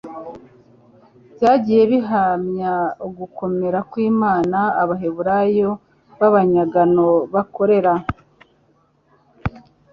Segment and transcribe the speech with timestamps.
[1.35, 2.73] byagiye bihamya
[3.07, 5.69] ugukomera kw'Imana Abaheburayo
[6.19, 7.93] b'abanyagano bakorera.